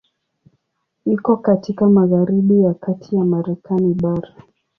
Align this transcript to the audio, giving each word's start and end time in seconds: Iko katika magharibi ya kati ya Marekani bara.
Iko 1.05 1.37
katika 1.37 1.89
magharibi 1.89 2.61
ya 2.63 2.73
kati 2.73 3.15
ya 3.15 3.25
Marekani 3.25 3.93
bara. 3.93 4.31